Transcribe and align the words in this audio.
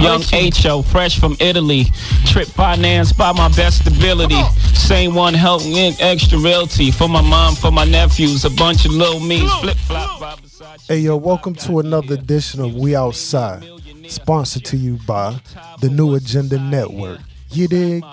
Young 0.00 0.22
H.O., 0.32 0.82
fresh 0.82 1.20
from 1.20 1.36
Italy. 1.40 1.84
Trip 2.24 2.48
financed 2.48 3.18
by 3.18 3.32
my 3.32 3.48
best 3.48 3.86
ability. 3.86 4.40
Same 4.72 5.14
one 5.14 5.34
helping 5.34 5.76
in 5.76 5.94
extra 6.00 6.38
realty. 6.38 6.90
For 6.90 7.08
my 7.08 7.20
mom, 7.20 7.54
for 7.54 7.70
my 7.70 7.84
nephews. 7.84 8.44
A 8.46 8.50
bunch 8.50 8.86
of 8.86 8.92
little 8.92 9.20
me's. 9.20 9.52
Flip 9.60 9.76
flop. 9.76 10.40
Hey 10.88 11.00
yo, 11.00 11.16
welcome 11.16 11.54
to 11.56 11.80
another 11.80 12.14
edition 12.14 12.60
of 12.62 12.74
We 12.74 12.96
Outside. 12.96 13.64
Sponsored 14.08 14.64
to 14.66 14.76
you 14.76 14.98
by 15.06 15.38
the 15.80 15.90
New 15.90 16.14
Agenda 16.14 16.58
Network. 16.58 17.20
You 17.50 17.68
dig? 17.68 18.04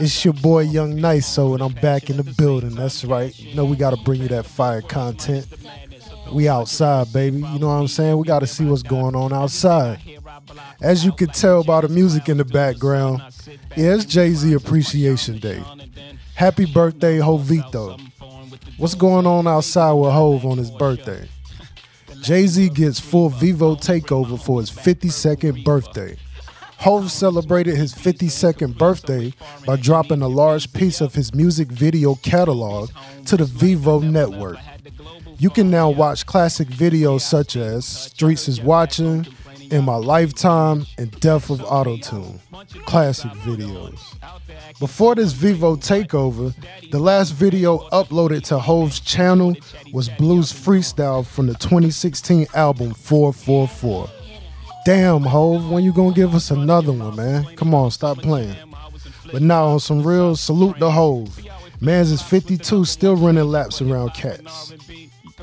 It's 0.00 0.24
your 0.24 0.34
boy 0.34 0.60
Young 0.60 0.94
Niso, 0.94 1.54
and 1.54 1.62
I'm 1.62 1.74
back 1.74 2.08
in 2.08 2.16
the 2.16 2.24
building. 2.38 2.74
That's 2.76 3.04
right. 3.04 3.38
You 3.38 3.54
know 3.54 3.64
we 3.64 3.76
gotta 3.76 3.96
bring 3.96 4.22
you 4.22 4.28
that 4.28 4.46
fire 4.46 4.80
content. 4.80 5.46
We 6.32 6.48
outside, 6.48 7.12
baby. 7.12 7.38
You 7.38 7.58
know 7.58 7.68
what 7.68 7.74
I'm 7.74 7.88
saying? 7.88 8.16
We 8.18 8.24
gotta 8.26 8.46
see 8.46 8.64
what's 8.64 8.82
going 8.82 9.14
on 9.14 9.32
outside. 9.32 10.00
As 10.80 11.04
you 11.04 11.12
can 11.12 11.28
tell 11.28 11.64
by 11.64 11.80
the 11.80 11.88
music 11.88 12.28
in 12.28 12.36
the 12.36 12.44
background, 12.44 13.22
yeah, 13.76 13.94
it's 13.94 14.04
Jay-Z 14.04 14.52
Appreciation 14.52 15.38
Day. 15.38 15.62
Happy 16.34 16.66
birthday, 16.66 17.18
Hovito. 17.18 18.00
What's 18.76 18.94
going 18.94 19.26
on 19.26 19.46
outside 19.46 19.92
with 19.92 20.12
Hove 20.12 20.44
on 20.44 20.58
his 20.58 20.70
birthday? 20.70 21.28
Jay-Z 22.22 22.68
gets 22.70 23.00
full 23.00 23.30
Vevo 23.30 23.76
takeover 23.76 24.40
for 24.40 24.60
his 24.60 24.70
52nd 24.70 25.64
birthday. 25.64 26.16
Hove 26.78 27.10
celebrated 27.10 27.76
his 27.76 27.92
52nd 27.92 28.78
birthday 28.78 29.32
by 29.66 29.74
dropping 29.74 30.22
a 30.22 30.28
large 30.28 30.72
piece 30.72 31.00
of 31.00 31.14
his 31.14 31.34
music 31.34 31.68
video 31.68 32.14
catalog 32.16 32.90
to 33.26 33.36
the 33.36 33.44
Vevo 33.44 34.00
network. 34.00 34.58
You 35.40 35.50
can 35.50 35.70
now 35.70 35.88
watch 35.88 36.26
classic 36.26 36.66
videos 36.66 37.20
such 37.20 37.54
as 37.54 37.86
Streets 37.86 38.48
is 38.48 38.60
Watching, 38.60 39.24
In 39.70 39.84
My 39.84 39.94
Lifetime, 39.94 40.84
and 40.98 41.12
Death 41.20 41.48
of 41.50 41.60
Autotune. 41.60 42.40
Classic 42.86 43.30
videos. 43.30 44.00
Before 44.80 45.14
this 45.14 45.32
Vevo 45.32 45.76
takeover, 45.76 46.52
the 46.90 46.98
last 46.98 47.30
video 47.34 47.78
uploaded 47.90 48.42
to 48.46 48.58
Hove's 48.58 48.98
channel 48.98 49.54
was 49.92 50.08
Blues 50.08 50.52
Freestyle 50.52 51.24
from 51.24 51.46
the 51.46 51.54
2016 51.54 52.48
album 52.54 52.92
444. 52.94 54.10
Damn, 54.84 55.22
Hove, 55.22 55.70
when 55.70 55.84
you 55.84 55.92
gonna 55.92 56.16
give 56.16 56.34
us 56.34 56.50
another 56.50 56.90
one, 56.90 57.14
man? 57.14 57.44
Come 57.54 57.74
on, 57.74 57.92
stop 57.92 58.18
playing. 58.18 58.56
But 59.30 59.42
now 59.42 59.66
on 59.66 59.78
some 59.78 60.02
real, 60.02 60.34
salute 60.34 60.80
the 60.80 60.90
Hove. 60.90 61.38
Mans 61.80 62.10
is 62.10 62.20
52, 62.22 62.84
still 62.84 63.14
running 63.14 63.44
laps 63.44 63.80
around 63.80 64.12
cats. 64.12 64.72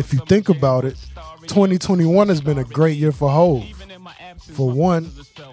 If 0.00 0.14
you 0.14 0.20
think 0.20 0.48
about 0.48 0.86
it, 0.86 0.96
2021 1.42 2.28
has 2.28 2.40
been 2.40 2.56
a 2.56 2.64
great 2.64 2.96
year 2.96 3.12
for 3.12 3.28
Hove. 3.28 3.66
For 4.38 4.70
one, 4.70 5.12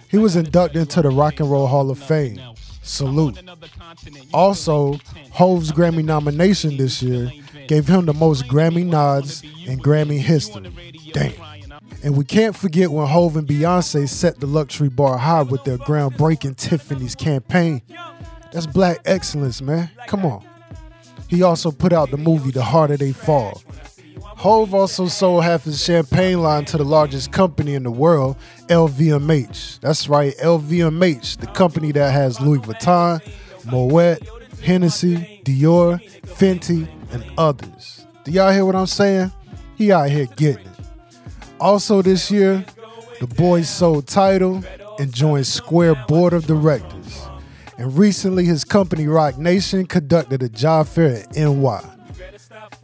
he 0.09 0.17
was 0.17 0.37
inducted 0.37 0.83
into 0.83 1.01
the 1.01 1.09
Rock 1.09 1.41
and 1.41 1.51
Roll 1.51 1.67
Hall 1.67 1.91
of 1.91 1.99
Fame. 1.99 2.39
Salute. 2.81 3.37
Also, 4.33 4.97
Hove's 5.31 5.73
Grammy 5.73 6.01
nomination 6.01 6.77
this 6.77 7.03
year 7.03 7.29
gave 7.67 7.89
him 7.89 8.05
the 8.05 8.13
most 8.13 8.47
Grammy 8.47 8.85
nods 8.85 9.43
in 9.65 9.79
Grammy 9.79 10.17
history. 10.17 10.71
Damn. 11.11 11.33
And 12.01 12.15
we 12.15 12.23
can't 12.23 12.55
forget 12.55 12.89
when 12.89 13.05
Hove 13.05 13.35
and 13.35 13.45
Beyonce 13.45 14.07
set 14.07 14.39
the 14.39 14.47
luxury 14.47 14.87
bar 14.87 15.17
high 15.17 15.41
with 15.41 15.65
their 15.65 15.77
groundbreaking 15.77 16.55
Tiffany's 16.55 17.15
campaign. 17.15 17.81
That's 18.53 18.65
black 18.65 18.99
excellence, 19.03 19.61
man. 19.61 19.91
Come 20.07 20.25
on. 20.25 20.45
He 21.27 21.43
also 21.43 21.71
put 21.71 21.91
out 21.91 22.11
the 22.11 22.17
movie 22.17 22.51
The 22.51 22.63
Harder 22.63 22.95
They 22.95 23.11
Fall. 23.11 23.61
Hove 24.37 24.75
also 24.75 25.07
sold 25.07 25.43
half 25.43 25.63
his 25.63 25.83
champagne 25.83 26.43
line 26.43 26.63
to 26.63 26.77
the 26.77 26.83
largest 26.83 27.31
company 27.31 27.73
in 27.73 27.81
the 27.81 27.89
world, 27.89 28.35
LVMH. 28.67 29.79
That's 29.79 30.07
right, 30.07 30.37
LVMH, 30.37 31.39
the 31.39 31.47
company 31.47 31.91
that 31.93 32.11
has 32.11 32.39
Louis 32.39 32.59
Vuitton, 32.59 33.19
Moet, 33.65 34.19
Hennessy, 34.61 35.41
Dior, 35.43 35.99
Fenty, 36.21 36.87
and 37.11 37.25
others. 37.35 38.05
Do 38.25 38.31
y'all 38.31 38.51
hear 38.51 38.63
what 38.63 38.75
I'm 38.75 38.85
saying? 38.85 39.31
He 39.75 39.91
out 39.91 40.11
here 40.11 40.27
getting 40.35 40.67
it. 40.67 40.79
Also 41.59 42.03
this 42.03 42.29
year, 42.29 42.63
the 43.19 43.25
boys 43.25 43.67
sold 43.67 44.05
Tidal 44.05 44.63
and 44.99 45.11
joined 45.11 45.47
Square 45.47 46.05
Board 46.07 46.33
of 46.33 46.45
Directors. 46.45 47.27
And 47.79 47.97
recently, 47.97 48.45
his 48.45 48.63
company 48.63 49.07
Roc 49.07 49.39
Nation 49.39 49.87
conducted 49.87 50.43
a 50.43 50.49
job 50.49 50.85
fair 50.85 51.23
at 51.23 51.35
NY. 51.35 51.96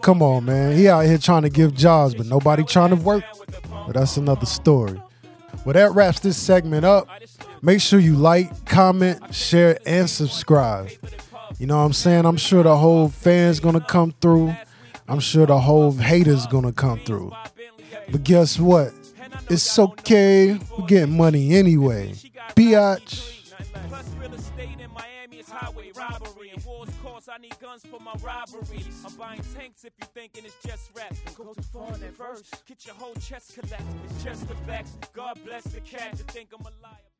Come 0.01 0.21
on, 0.21 0.45
man. 0.45 0.75
He 0.75 0.87
out 0.89 1.05
here 1.05 1.17
trying 1.17 1.43
to 1.43 1.49
give 1.49 1.73
jobs, 1.73 2.15
but 2.15 2.25
nobody 2.25 2.63
trying 2.63 2.89
to 2.89 2.95
work. 2.95 3.23
But 3.85 3.93
that's 3.93 4.17
another 4.17 4.45
story. 4.45 5.01
Well, 5.65 5.73
that 5.73 5.93
wraps 5.93 6.19
this 6.19 6.37
segment 6.37 6.85
up. 6.85 7.07
Make 7.61 7.79
sure 7.79 7.99
you 7.99 8.15
like, 8.15 8.65
comment, 8.65 9.33
share, 9.33 9.77
and 9.85 10.09
subscribe. 10.09 10.89
You 11.57 11.67
know 11.67 11.77
what 11.77 11.85
I'm 11.85 11.93
saying? 11.93 12.25
I'm 12.25 12.37
sure 12.37 12.63
the 12.63 12.75
whole 12.75 13.07
fans 13.09 13.59
gonna 13.59 13.79
come 13.79 14.13
through. 14.19 14.53
I'm 15.07 15.19
sure 15.19 15.45
the 15.45 15.59
whole 15.59 15.91
haters 15.91 16.45
gonna 16.47 16.73
come 16.73 16.99
through. 17.05 17.31
But 18.11 18.23
guess 18.23 18.59
what? 18.59 18.93
It's 19.49 19.79
okay. 19.79 20.59
We're 20.77 20.87
getting 20.87 21.15
money 21.15 21.55
anyway. 21.55 22.13
Biatch. 22.55 23.53
I 27.33 27.37
need 27.39 27.57
guns 27.59 27.83
for 27.89 27.99
my 27.99 28.13
robbery. 28.23 28.83
I'm 29.05 29.15
buying 29.15 29.41
tanks 29.55 29.83
if 29.85 29.93
you 29.99 30.05
thinking 30.13 30.43
it's 30.45 30.61
just 30.65 30.91
rap. 30.95 31.15
Go 31.35 31.53
too 31.53 31.61
far 31.63 31.93
in 31.93 32.01
that 32.01 32.15
verse. 32.15 32.43
Get 32.67 32.85
your 32.85 32.95
whole 32.95 33.15
chest 33.15 33.57
collapsed. 33.57 33.87
It's 34.05 34.23
just 34.23 34.47
the 34.47 34.55
facts. 34.67 34.91
God 35.13 35.39
bless 35.43 35.63
the 35.63 35.79
cat 35.81 36.15
to 36.17 36.23
think 36.25 36.49
I'm 36.53 36.61
a 36.61 36.69
liar. 36.83 37.12